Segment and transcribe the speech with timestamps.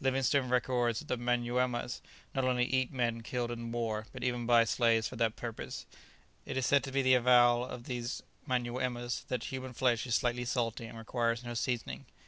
[0.00, 2.02] Livingstone records that the Manyuemas
[2.34, 5.86] not only eat men killed in war, but even buy slaves for that purpose;
[6.44, 10.44] it is said to be the avowal of these Manyuemas that "human flesh is slightly
[10.44, 12.06] salt, and requires no seasoning."